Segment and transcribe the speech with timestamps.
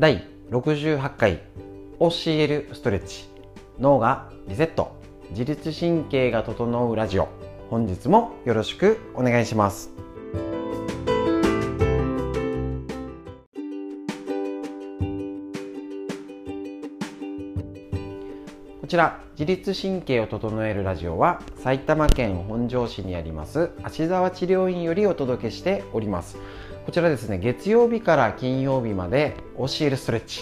[0.00, 1.42] 第68回
[1.98, 3.28] 教えるストレッチ。
[3.78, 4.96] 脳がリセット。
[5.32, 7.28] 自律神経が整うラジオ。
[7.68, 9.90] 本日もよろしくお願いします。
[18.80, 26.38] こちら自律神経を整えるラジオは埼玉県本庄市にあります芦沢治療院よりお届けしております。
[26.86, 30.40] こちらですね月曜日から金曜日まで教えるストレッチ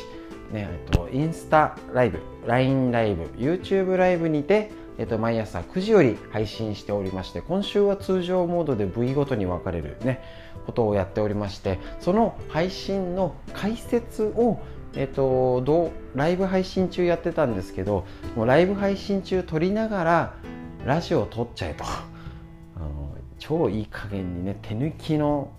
[0.52, 10.22] ね、えっと、インスタライブ、LINE ライブ、YouTube ライブにて、えっと、毎朝9時より配信しておりまして、今週は通常モードで V ごとに分かれるね、
[10.66, 14.60] ことをやっておりまして、その配信の解説を、
[14.94, 20.34] えっと、どうライブ配信中やってたんですけど、もうライブ配信中撮りながら、
[20.86, 21.84] ラジオを撮っちゃえと。
[21.84, 22.06] あ
[22.78, 25.52] の超いい加減にね、手抜きの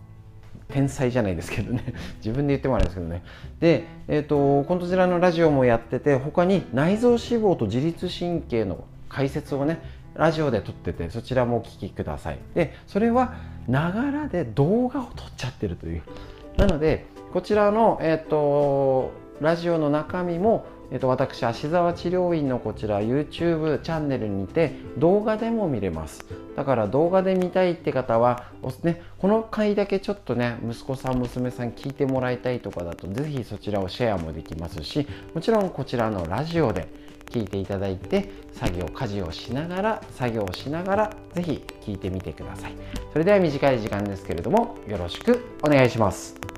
[0.71, 1.83] 天才じゃないですけどね。
[2.23, 3.23] 自分で言ってもあれですけどね。
[3.59, 9.79] で、えーと、こちらのラジオもやってて他に内臓脂肪と自律神経の解説をね
[10.15, 12.37] ラジオで撮っててそちらもお聞きください。
[12.53, 13.33] でそれは
[13.67, 16.01] ながらで動画を撮っちゃってるという。
[16.57, 26.25] なのでこちらの、えーとラジオの中身もえっと、私、芦沢治療院のこちら YouTube チャンネルにて動画でも見れます。
[26.55, 28.45] だから動画で見たいって方は、
[28.83, 36.87] ね、この回だけちょっとね、息子さん、娘さん聞いてもらいたいとかだと、ぜひそちらをシェアもできますし、もちろんこちらのラジオで
[37.29, 42.73] 聞いていただいて、作業、家事をしながら、作業をしながら、ぜひ聞いてみてください。
[43.13, 46.48] それでは短い時間ですけれども、よろしくお願いします。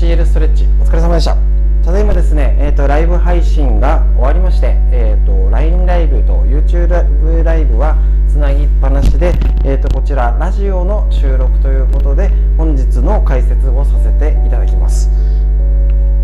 [0.00, 0.64] 教えるストレッチ。
[0.80, 1.36] お疲れ様でした。
[1.84, 7.96] ただいまですね、えーと、ライブ配信が終わりまして、えーと、LINE ライブと YouTube ライブは
[8.28, 9.32] つなぎっぱなしで、
[9.64, 15.08] えーと、こちらラジオの収録ということで本日の解説をさせていただきます。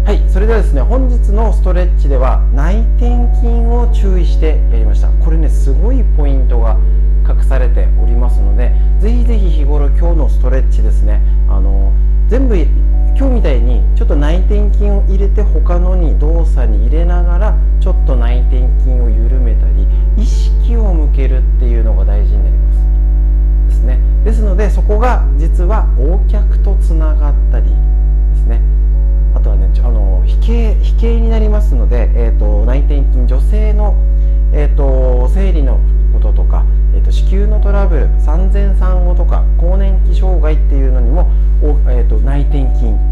[0.04, 5.08] はいそれではですね本日のストレッチでは内転筋を注意してやりました。
[5.24, 6.76] これねすごいポイントが
[7.28, 11.92] 隠されておりますのでぜひぜひ日頃今日のストレッチですねあの
[12.28, 12.56] 全部
[13.20, 19.86] 今日みたいにちょっと内転筋を入れて他のに動作に入れながらちょっと内転筋を緩めたり
[20.16, 22.78] 意識を向けるっていうのが大事になります。
[23.68, 23.98] ですね。
[24.24, 27.74] ですのでそこが実は横脚とつながったりで
[28.36, 28.62] すね。
[29.34, 33.96] あとはねあの飛型飛型になりますので、えーと、内転筋女性の、
[34.54, 35.78] えーと、生理の
[36.14, 36.64] こととか、
[36.94, 41.30] えーと、子宮のトラブル産前産後とか更年期障害っていうのにも、
[41.90, 43.09] えー、と内転筋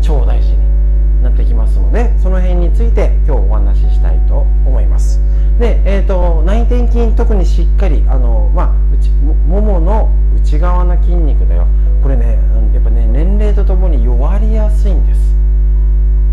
[0.00, 5.20] 超大事になってきますのでその辺について今日お話ししたいと思います。
[5.58, 9.10] で、えーと、内転筋特にしっかりあの、まあ、内
[9.46, 11.66] ももの内側の筋肉だよ。
[12.02, 12.38] これね
[12.72, 15.36] やっぱね年齢とともに弱りやすいんです。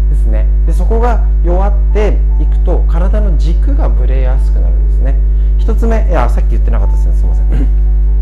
[0.09, 0.47] ですね。
[0.65, 5.15] でそこが弱っていくと体の軸がぶれやすくなるんですね。
[5.59, 7.15] 1つ目いやさっき言ってなかったですね。
[7.15, 7.47] すいません。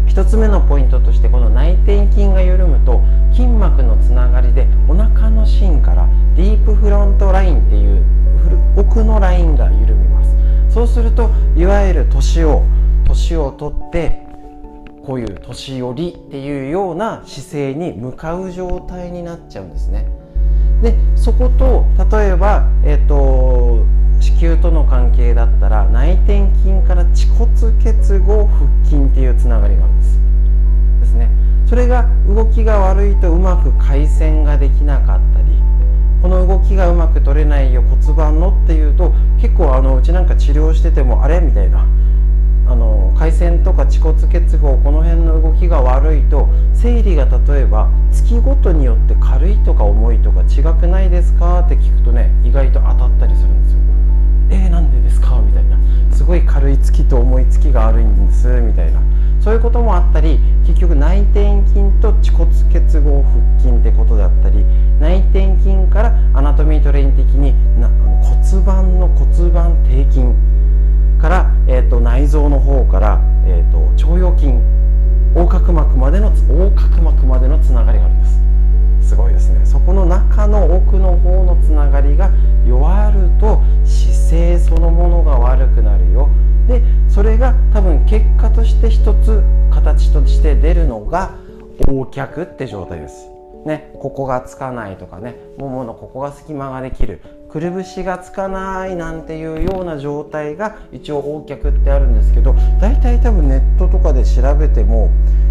[0.08, 8.04] 1つ目のポイントとしてこの内転ープフロントラインっていう
[8.76, 10.36] 奥のラインが緩みます。
[10.74, 12.64] そうするといわゆる年を
[13.06, 14.20] 年を取って
[15.06, 20.08] こういう年寄りっていうような姿勢に向かう状態になっちゃうんですね。
[20.82, 23.86] でそこと例えば、えーと
[24.20, 27.48] 子宮との関係だったら内転筋から恥骨
[27.84, 30.20] 結合腹筋っていうつながりがあるんです。
[31.02, 31.30] ですね。
[31.68, 35.45] それが動きが悪いとうまく回旋ができなかったり
[36.26, 41.40] この動きがうまく取れないよ骨盤のっていうと結構あのうちなんか治療しててもあれ？
[41.40, 41.86] みたいな。
[42.68, 51.60] あの回線とか恥骨結合この辺の動きが悪いと生理が例えば月ごとによって軽いとか重いとか違くないですか？
[51.60, 53.80] って聞くとね意外と当たったりするんですよ。
[54.50, 55.40] えー、なんでですか？
[55.40, 55.78] みたいな。
[56.12, 59.00] すごい軽い月と重い月があるんですみたいな。
[59.46, 64.66] そういうこともあったり結局内転筋と恥骨結合腹筋ってことだったり
[65.00, 67.88] 内転筋からアナトミートレイン的にな
[68.24, 70.26] 骨盤の骨盤底筋
[71.22, 74.54] から、えーと、内臓の方から、えーと、と腸腰筋
[75.36, 78.26] 横隔膜までの横隔膜までのつながりがあるんで
[79.04, 79.10] す。
[79.10, 79.64] すごいですね。
[79.64, 82.32] そこの中の奥の方のつながりが
[82.66, 85.65] 弱ると姿勢そのものが悪
[88.66, 91.36] して一つ形として出るのが
[91.88, 93.30] 横脚って状態です。
[93.66, 97.20] ねここがつかないとかねもものここが隙間ができる
[97.50, 105.10] くるぶしがつかないなんていうような状態が一応横脚ってあるんですけど大体多分ネットとかで調べても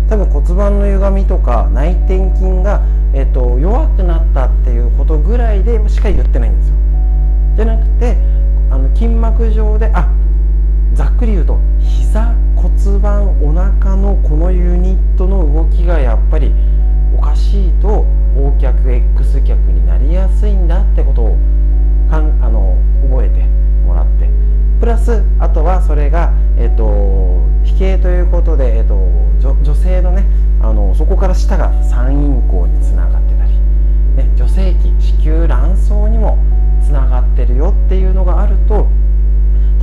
[0.09, 2.83] 多分骨盤の歪みとか内転筋が、
[3.15, 6.75] えーと、弱くなったっていうことぐらいでしか言ってないんですよ。
[7.57, 8.17] じゃなくて
[8.71, 10.09] あの筋膜上であ
[10.93, 12.35] ざっくり言うと膝
[12.65, 16.51] 骨盤お腹のこのユニットの動きがやっぱり
[17.15, 18.07] おかしいと
[18.39, 21.37] O 脚 X 脚になりやすいんだってことを
[22.09, 22.75] かんあの
[23.11, 23.45] 覚えて
[23.87, 24.31] もらって。
[24.81, 28.95] プラスあとはそれが、えっと、飛型ということで、えっと、
[29.41, 30.25] 女女性のね
[30.63, 33.51] あのそこから下が三陰交につながってたり、
[34.17, 36.39] ね、女性器子宮卵巣にも
[36.83, 38.89] つながってるよっていうのがあると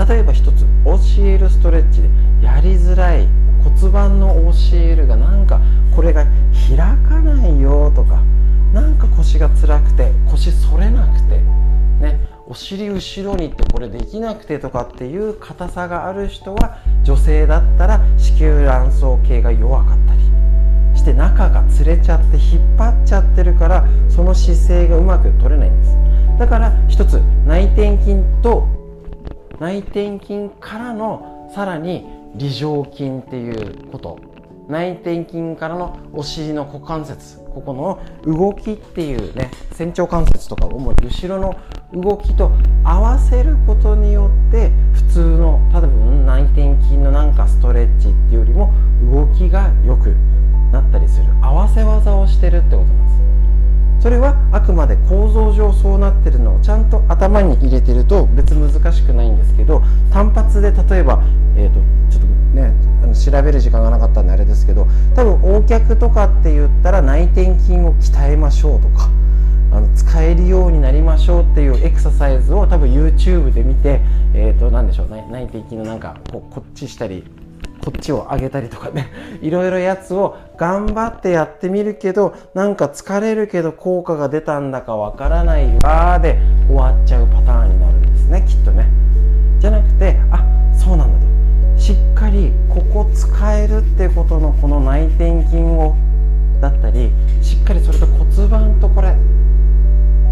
[0.07, 2.09] 例えば一つ教えるストレッチで
[2.41, 3.27] やりづらい
[3.63, 4.35] 骨盤の
[4.71, 5.59] 教えるがなんか
[5.95, 6.25] これが
[6.67, 8.21] 開かないよとか
[8.73, 11.37] なんか腰が辛くて腰反れなくて
[11.99, 20.21] ねお尻後ろにってこれできなくてとかっていう硬さがある人は女性だったら子宮卵巣系が弱かったり
[20.97, 25.97] して中がつれちゃって引っ張っちゃってるからその姿勢がうまく取れないんです。
[26.39, 28.67] だから一つ内転筋と
[29.59, 34.19] 内転筋からのさらに梨状筋っていうこと。
[34.67, 37.39] 内転筋からのお尻の股関節。
[37.53, 41.55] ここの動きっていうね仙腸関節とか主に後ろの
[41.93, 42.51] 動きと
[42.85, 48.73] 合わせることによって普通の多分内転筋のなんかストレッチっていうよりも
[49.11, 50.15] 動きが良く
[50.71, 51.25] なったりする。
[51.41, 53.20] 合わせ技をしてるってことなんです。
[54.01, 61.23] それはあくまで構造上そうなってるのをちゃんと頭に入れてると別難しくないんですけど単発で例えば、
[61.55, 69.09] えーと、ちょっとねあの調べる時間がなかったんであれですけど多分横脚とかって言ったら内転筋を鍛えましょうとか
[69.71, 74.01] あの使えるようになりましょうっていうエクササイズを多分 YouTube で見て、
[74.33, 77.23] えー、と何でしょうね内転筋のなんかここっちしたり
[77.83, 79.07] こっちを上げたりとかね。
[79.41, 88.87] いろいろやつを頑張ってやってみるけどなんか疲れるけど効果が出たんだかわからないわーで終わっちゃうパターンになるんですねきっとね。
[89.59, 90.43] じゃなくてあ
[90.73, 91.31] そうなんだと。
[91.77, 95.95] しっかりここ使えるってことのこの内転筋を
[96.61, 97.11] だったり
[97.41, 99.13] しっかりそれと骨盤とこれあ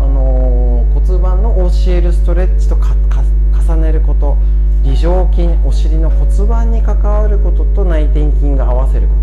[0.01, 4.37] のー、骨盤の教えるストレッチと重ねること
[4.83, 9.13] 梨状筋お尻の骨盤に関わることと内転筋が合わせるこ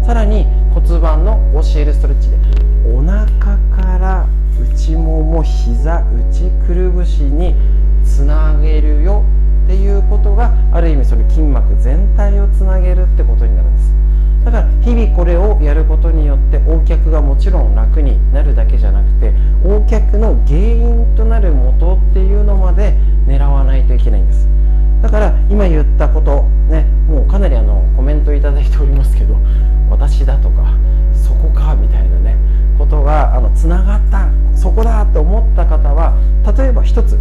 [0.00, 0.06] と。
[0.06, 2.36] さらに骨盤の教えるストレッチで
[2.92, 3.26] お腹
[3.70, 4.26] から
[4.60, 7.54] 内もも膝内くるぶしに
[8.04, 9.22] つなげるよ
[9.64, 13.94] っていうことがある意味その筋膜全体をつなげるってことになるんです。
[14.44, 19.32] だから日々これをやることによって横脚がもちろん楽になるだけじゃなくて
[19.62, 22.94] 横脚の原因となる元っていうのまで
[23.28, 24.48] 狙わないといけないんです。
[25.02, 29.36] だから今言ったことねもうかなりあのコメントいただいておりますけど
[29.90, 30.74] 私だとか
[31.12, 32.36] そこかみたいなね
[32.78, 36.16] ことがあのつながったそこだって思った方は
[36.56, 37.18] 例えば一つ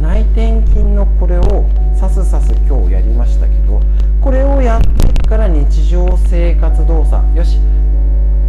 [0.00, 3.80] 内転筋のこれをさすさす今日やりましたけど
[4.20, 7.58] これをやってから日常生活動作よし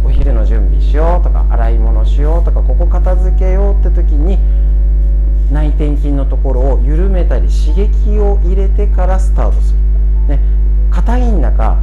[0.04, 4.38] お昼の準備しようとか洗い物しようとかここ片付けようって時に
[5.74, 9.78] 転筋のところを緩めたり刺激を入れてからスタートする。
[10.28, 10.40] ね、
[10.90, 11.78] 硬いんだか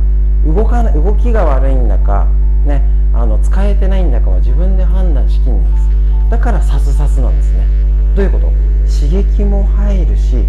[0.46, 2.28] 動かない動きが悪いんだか、
[2.66, 2.82] ね、
[3.14, 5.90] あの使えてないんだかは自分で判断しきんないです。
[6.32, 7.68] だからサスサスなんですね。
[8.16, 8.52] どういうこと？
[8.90, 10.46] 刺激も入るし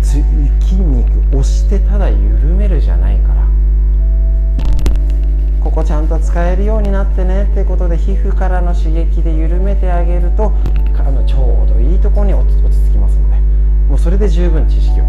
[0.00, 0.22] 筋
[0.76, 3.44] 肉押してただ緩めるじゃないから。
[5.60, 10.52] ここちゃんと使えるようになってねってことで皮膚からの刺激で緩めてあげると
[10.96, 13.36] あのちょうどいいところに落ち着きますので
[13.88, 15.04] もうそれで十分知識を、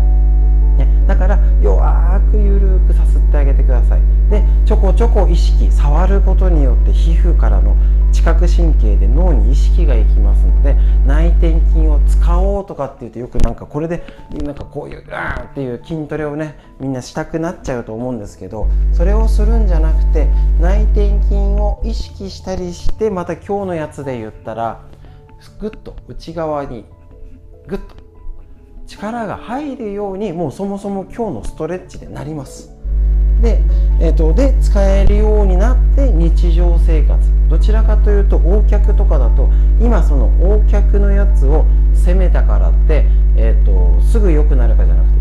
[0.77, 4.01] ね、だから弱く緩くさすってあげてください。
[4.29, 7.75] でちょこちょこ意識触ることによって皮膚からの
[8.13, 10.75] 知覚神経で脳に意識がいきますので
[11.05, 20.29] 内転筋を使おうとかって言うとよくなんかこれでなんかこういうガーンっていう筋トレをねみんなしたくなっちゃうと思うんですけどそれをするんじゃなくて
[20.61, 24.81] 内転筋を意識したりしてまた今日のやつで言ったら
[25.59, 26.85] ぐっと内側に
[27.67, 28.04] ぐっと
[28.87, 32.75] 力が入るようにもうそもそも今日のストレッチでなります。
[33.41, 33.61] で,、
[33.99, 39.49] えーと、で使えるようになって日常生活どちらかというと横脚とかだと
[39.79, 45.14] 今その横脚のやつを攻めたからって、えーと、すぐ良くなるかじゃなくて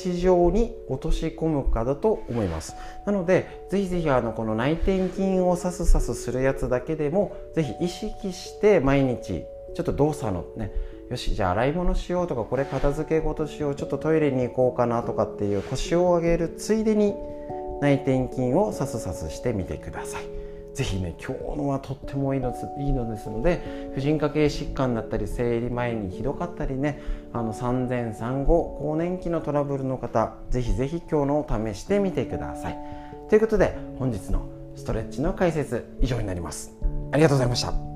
[0.00, 2.74] 日常に落とし込むかだと思います
[3.06, 10.72] なのでぜひぜひあのこの内転筋をさすさすするやつだけでもぜひ意識して毎日ちょっと動作のね
[11.10, 17.14] よしじゃあ洗い物しようとかこれ片付け事しようちょっとトイレに行こうかなとかっていう腰を上げるついでに
[17.80, 20.39] 内転筋をさすさすしてみてください。
[20.74, 27.00] ぜひね今日のはとってもいいのいいのですので婦人科系疾患だったり生理前にひどかったりね
[27.32, 32.78] あの産前産後更年期のトラブルの方ぜひぜひ今日のを試してみてください。
[33.28, 36.72] ということで本日のストレッチの解説以上になります。
[37.12, 37.89] ありがとうございました。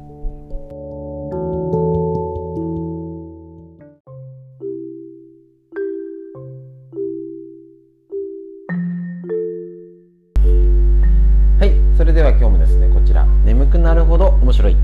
[14.54, 14.76] 白い。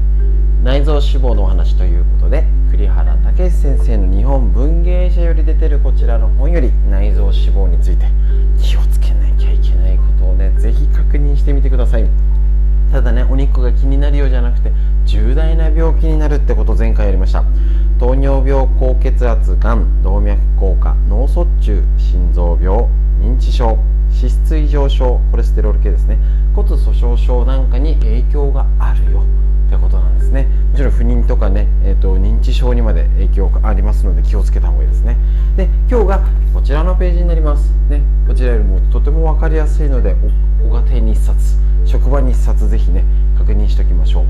[0.64, 8.06] 内臓脂肪のお話ということで栗原武先生の日本文芸社より出てるこちらの本より内臓脂肪について
[8.60, 12.06] 気をつけなきゃいけないことをね是非確認してみてください。
[12.90, 14.72] ただねお肉が気になるようじゃなくて
[15.06, 17.44] 重大な病気になるってこと前回やりました。
[18.00, 22.86] 糖尿病高血圧がん動脈硬化脳卒中心臓病
[23.22, 23.78] 認知症
[24.10, 26.18] 脂質異常症コレステロール系ですね。
[26.56, 29.22] 骨粗鬆症なんかに影響があるよ。
[29.70, 30.48] ってことなんですね。
[30.72, 35.16] もちろん不妊とかね、えーと、認知症にまで影響がありますので気をつけた方がいいですね。
[35.56, 36.20] で今日が
[36.52, 37.70] こちらのページになります。
[37.88, 40.16] ねこちらよりもとても分かりやすいので
[40.68, 43.04] ご家庭に1冊職場に1冊ぜひね
[43.38, 44.24] 確認しておきましょう。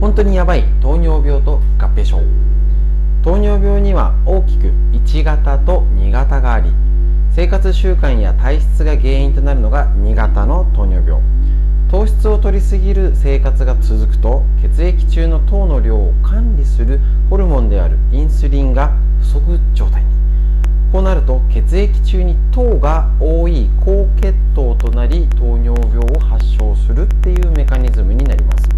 [0.00, 2.20] 本当にやばい糖尿病と合併症。
[3.22, 6.70] 糖尿病には大きく1型と2型があり
[7.30, 11.22] 生活習慣や体質が原因となるのが2型の糖尿病。
[11.90, 16.98] 糖質を摂りすぎる生活が続くと血液中の糖の量を管理する
[17.30, 20.14] ホルモンであるインスリンが不足状態に。
[20.90, 28.68] こうなると血液中に糖が多い高血糖となり糖尿病を発症するっていうメカニズムになります。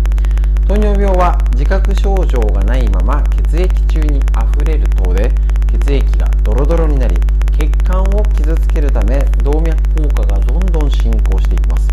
[0.66, 5.30] 糖尿病は自覚症状がないまま血液中にあふれる糖で
[5.70, 7.16] 血液がドロドロになり
[7.56, 11.88] 血管を傷つけるため動脈硬化がどんどん進行していきます。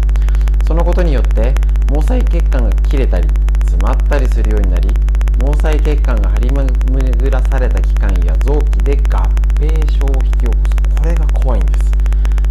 [0.74, 1.54] そのことによって
[1.88, 3.28] 毛細血管が切れたり
[3.60, 4.90] 詰まったりするようになり
[5.40, 9.22] 毛細血管が張り巡らされた器官や臓器で合
[9.54, 11.92] 併症を引き起こすこれが怖いんです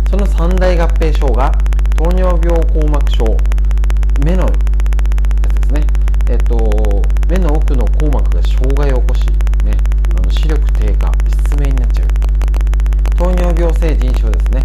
[0.09, 1.51] その三大合併症が
[1.97, 3.25] 糖尿病硬膜症
[4.25, 4.49] 目のや
[5.51, 5.87] つですね
[6.31, 9.27] えっと目の奥の硬膜が障害を起こし、
[9.65, 9.77] ね、
[10.17, 12.09] あの視力低下失明になっちゃう
[13.19, 14.63] 糖尿病性腎症ですね。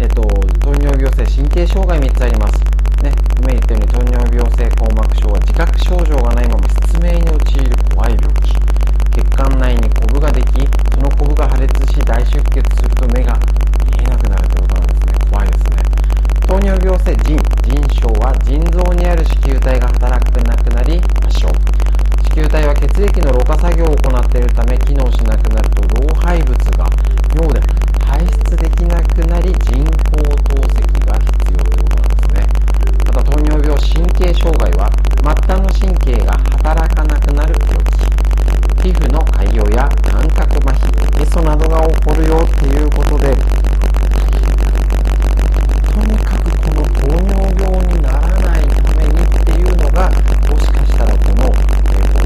[0.00, 2.69] えっと、糖尿病性神経障害3つあります。
[3.00, 8.52] ね、今言ったように糖尿病性硬膜症は自覚症状がないまま失明に陥る怖い病気。
[9.16, 10.60] 血管内にコブができ、
[10.92, 13.38] そのコブが破裂し大出血すると目が
[13.84, 15.14] 見えなくなるということなんですね。
[15.30, 15.82] 怖いですね。
[16.46, 21.48] 糖尿病性腎、腎症は腎臓にある子宮体が働かなくなり発症。
[21.48, 26.86] 子宮体は血液のろ過作業を行っているため機能しなくなると老廃物が
[27.34, 27.60] 尿で
[28.04, 31.99] 排出できなくなり人工透析が必要ということ
[33.22, 34.90] 糖尿病神経障害は
[35.22, 38.10] 末端の神経が働かなくなる病気。
[38.80, 43.36] 皮膚の潰瘍や感覚麻痺ゲソなどが起こるよっていうことで
[45.84, 47.28] とにかくこの糖尿
[47.60, 52.24] 病にならないためにっていうのがもしかしたらこの、えーと、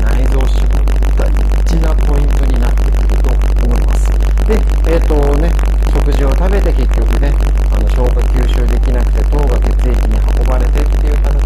[0.00, 0.80] 内臓脂肪
[1.18, 1.28] 大
[1.66, 3.28] 事なポイントになってくると
[3.66, 4.08] 思います。
[4.48, 4.56] で
[4.88, 5.52] え、ー、とね
[5.98, 7.28] 食事を食べて結局ね
[7.72, 11.37] あの消化吸収できなくて糖が血液に運ばれてっていう形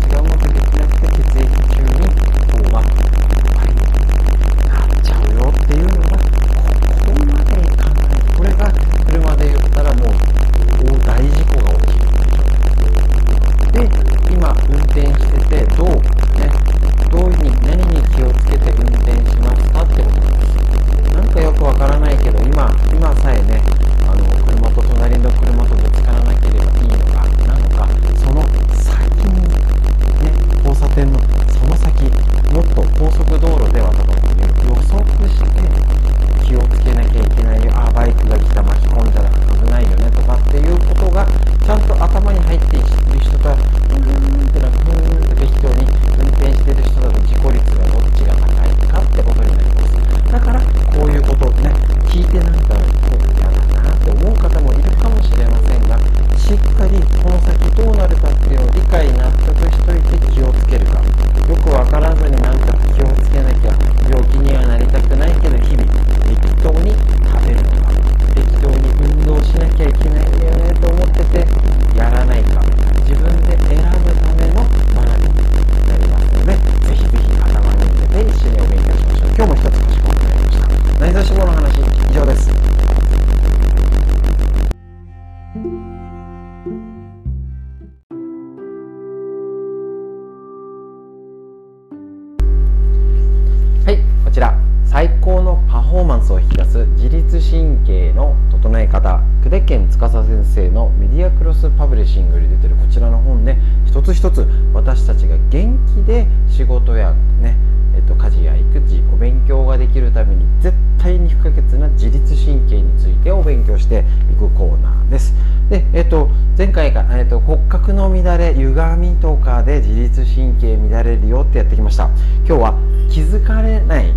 [97.82, 107.56] 律神経の整え方久手健司先生のメディアクロスパブリッシングより出てるこちらの本で一つ一つ私たちが元気で仕事やね
[107.94, 115.34] えっと、家事や育児お勉強ができるために絶対に不可欠な自律神経についてお勉強していくコーナーです。
[115.68, 122.08] で、えっと、前回が、えっと、骨格の乱れ歪みとかで自律神経乱れるよってやってきました
[122.46, 122.74] 今日は
[123.10, 124.14] 気づかれない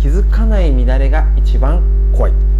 [0.00, 1.82] 気づかない乱れが一番
[2.16, 2.59] 怖い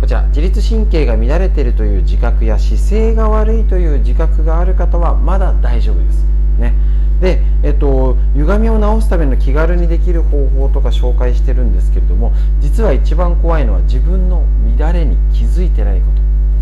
[0.00, 6.24] こちら自律神経が乱れているという自覚や姿勢が悪いという自覚がある方はまだ大丈夫です。
[6.58, 6.74] ね。
[7.20, 14.46] で、えっと、歪みを直すための気軽にできる方法とか紹介してるんですけれども実は一番怖いのは自分の
[14.78, 16.06] 乱れに気づいてないこ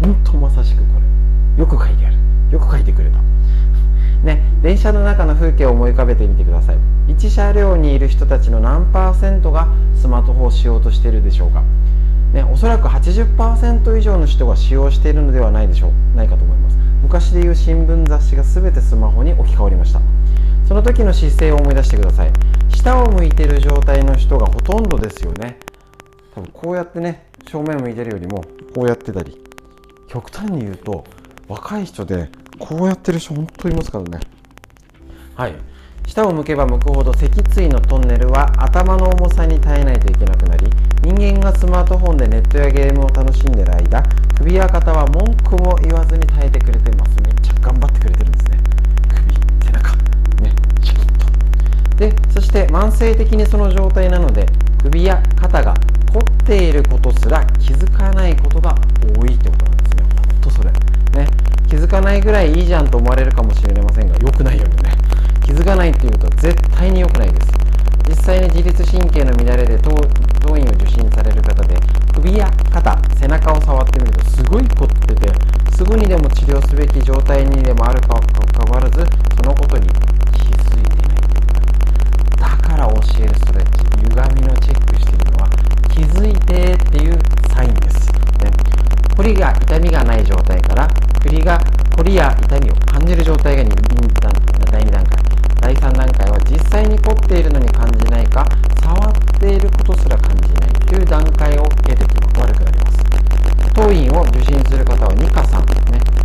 [0.02, 0.06] と。
[0.08, 0.84] 本当まさしくこ
[1.56, 1.62] れ。
[1.62, 2.16] よく書いてある。
[2.50, 3.18] よく書いてくれた。
[4.24, 6.76] ね、電車の中の風景を思い浮かべてみてください。
[7.08, 11.62] 1車両にいる人たちの何パーセントがスマートフォンをしようとしているでしょうか、
[12.32, 16.76] ね、おそらく80%以上の人が使用しているのではないでしょうないかと思います。
[17.02, 20.00] 昔でいう新聞雑誌が全てスマホに置き換わりました。
[20.66, 22.32] その時の姿勢を思い出してください。
[22.68, 25.58] 下を向いている状態の人がほとんどですよね。
[26.34, 28.44] 多分こうやってね正面向いてるよりも
[28.74, 29.40] こうやってたり。
[30.08, 31.04] 極端に言うと
[31.48, 34.20] 若い人でこうやってる人本当にいますからね。
[35.34, 35.54] はい。
[36.08, 40.66] 下を向けば向くほど脊椎のトンネルは頭の重さに耐えないといけなくなり
[41.04, 44.02] 人間がスマートフォンでネットやゲームを楽しんでる間
[44.38, 47.20] 首や肩は文句も言わずに耐えてくれてます。
[47.20, 48.58] めっちゃ頑張ってくれてるんですね。
[49.10, 51.96] 首背中ねシャキッと。
[51.98, 54.46] でそして慢性的にその状態なので
[54.80, 55.74] 首や肩が
[56.12, 58.74] 凝っていることすら気づかないことが
[59.14, 60.04] 多いってことなんですね。
[60.32, 60.70] ほんとそれ。
[60.70, 61.28] ね。
[61.68, 64.42] 気づかないぐらいいいじゃんと思われるかもしれませんが良く
[65.88, 67.48] ないっていうと絶対に良くないです。
[68.08, 71.76] 実際に自律神経の乱れで当院を受診される方で
[72.14, 75.28] 首や肩背中を触ってみるとすごい凝ってて
[75.76, 79.04] すぐにでも治療すべき状態にでもあるかかかわらず
[79.36, 79.86] そのことに
[80.32, 81.18] 気づいてない。
[82.36, 85.48] だから教えるストレッチ歪みのチェックしてるのは
[85.88, 87.18] 気づいてっていう
[87.52, 88.08] サインです、
[88.44, 88.50] ね、
[89.16, 90.88] こりが痛みがない状態から
[91.20, 91.58] 栗が
[91.96, 93.64] 凝りや痛みを感じる状態が
[94.70, 95.17] 第2段階
[95.68, 98.42] 第3段階は実際に凝っているのに感じないか
[98.80, 103.04] 触っていることすら感じないという段階を経て気も悪くなります。
[103.74, 106.17] 当院を受診する方は2か3ね。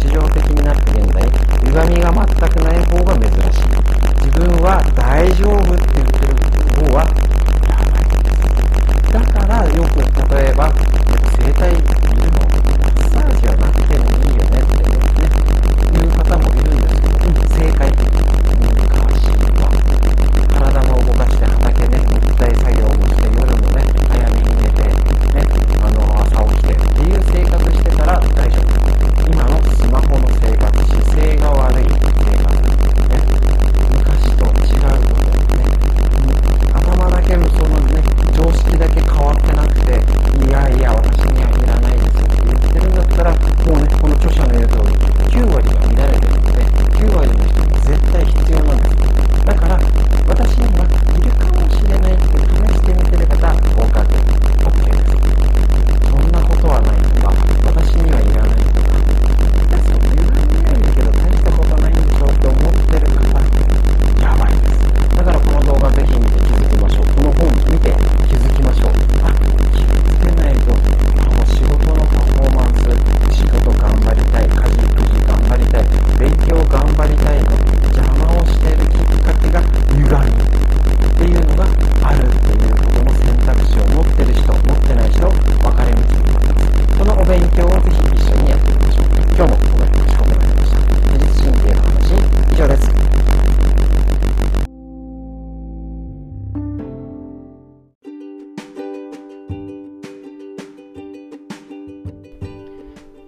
[0.00, 1.22] 日常的になった現在
[1.64, 3.70] 歪みが全くない方が珍しい。
[4.20, 6.34] 自分は大丈夫って言ってる
[6.76, 7.04] 方は
[7.68, 8.04] やばい
[9.12, 10.00] だからよく
[10.34, 10.68] 例えば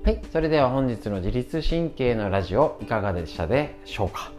[0.04, 4.32] はい、それでは本日の自律神経のラジオいかがでしたでしょうか？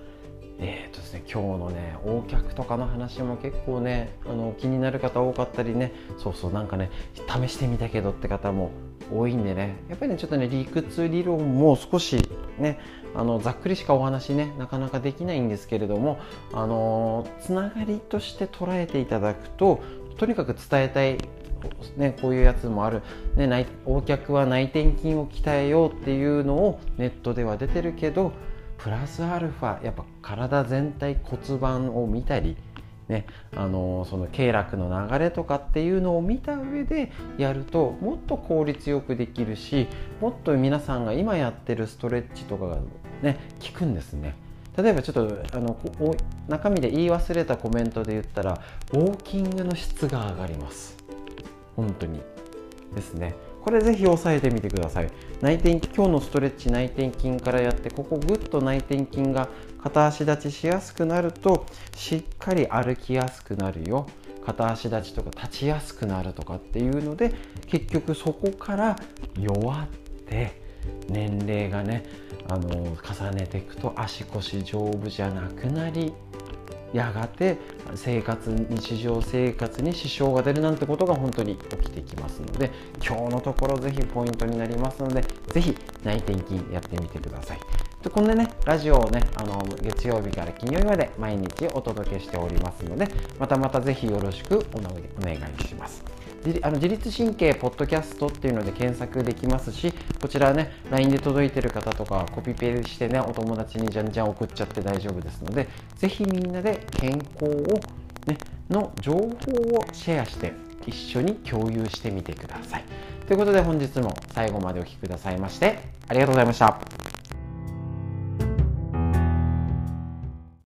[0.59, 6.91] えーとですね、今日のね横脚とかの話も結構ねあの気になる方多かったりねそうそうなんかね
[7.29, 8.71] 試してみたけどって方も
[9.09, 12.17] 多いんでねやっぱりねちょっとね理屈理論も少し
[12.59, 12.77] ね
[13.15, 16.19] あのざっくりしかお話ねなかなかできないんですけれども
[16.51, 19.81] あのつながりとして捉えていただくと
[20.17, 21.19] とにかく伝えたい
[21.97, 23.01] ね、こういうやつもある、
[23.35, 28.33] ね、内横脚は内転筋を鍛えようっていうのをネットでは出てるけど
[28.77, 32.57] プラスアルファやっぱ体全体骨盤を見たり、
[33.07, 39.87] ね、あのその経絡の流れとかっていうのを見た上でやるともっと効率よくできるし
[40.19, 42.77] もっと皆さんが今やってるストレッチとかが
[43.21, 44.35] ね効くんですね。
[44.75, 45.77] 例えばちょっとあの
[46.47, 48.59] 中身で言い忘れたコメントで言ったら
[48.91, 51.02] ウォーキングの質が上がります。
[51.75, 52.21] 本当に。
[52.93, 53.35] ですね。
[53.61, 55.09] これぜひ押さえてみてください。
[55.41, 59.49] 内転筋今日のストレッチ内転筋からやってここぐっと内転筋が
[59.81, 64.07] 片足立ちしやすくなるとしっかり歩きやすくなるよ。
[64.45, 67.33] 片足立ちとか立ちやすくなるとかっていうので
[67.67, 68.95] 結局そこから
[69.39, 69.87] 弱っ
[70.27, 70.61] て
[71.07, 72.03] 年齢がね
[72.49, 76.13] あの重ねていくと足腰丈夫じゃなくなり
[76.93, 77.57] やがて
[77.95, 82.71] 生活日常生活に支障が出るなんてことが本当に起きてきますので
[83.05, 87.59] 今日のところぜひポイントになりますのでぜひ内転筋やってみてください。
[88.03, 93.07] でこんでねラジオをねあの月曜日から金曜日まで毎日お届けしておりますので
[93.39, 94.79] またまたぜひよろしくお
[95.21, 96.32] 願いします。
[96.61, 107.79] あの自律神経ポッドキャストっていうので検索できますしこちらね LINE で届いてる方とかコピペしてねお友達にじゃんじゃん送っちゃって大丈夫ですのでぜひみんなで健康を、
[108.27, 108.37] ね、
[108.69, 110.53] の情報をシェアして
[110.85, 112.83] 一緒に共有してみてください。
[113.27, 115.79] ということで本日も最後までお聴きくださいまして
[116.09, 117.12] ありがとうございました。